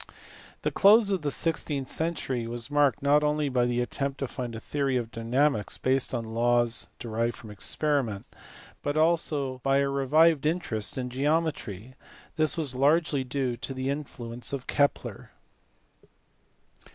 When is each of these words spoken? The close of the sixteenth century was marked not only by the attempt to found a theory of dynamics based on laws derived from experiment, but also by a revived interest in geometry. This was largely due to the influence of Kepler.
The 0.63 0.71
close 0.71 1.11
of 1.11 1.21
the 1.21 1.29
sixteenth 1.29 1.87
century 1.87 2.47
was 2.47 2.71
marked 2.71 3.03
not 3.03 3.23
only 3.23 3.49
by 3.49 3.65
the 3.67 3.81
attempt 3.81 4.17
to 4.21 4.27
found 4.27 4.55
a 4.55 4.59
theory 4.59 4.97
of 4.97 5.11
dynamics 5.11 5.77
based 5.77 6.11
on 6.11 6.33
laws 6.33 6.87
derived 6.97 7.35
from 7.35 7.51
experiment, 7.51 8.25
but 8.81 8.97
also 8.97 9.59
by 9.61 9.77
a 9.77 9.87
revived 9.87 10.47
interest 10.47 10.97
in 10.97 11.11
geometry. 11.11 11.93
This 12.35 12.57
was 12.57 12.73
largely 12.73 13.23
due 13.23 13.55
to 13.57 13.75
the 13.75 13.91
influence 13.91 14.53
of 14.53 14.65
Kepler. 14.65 15.29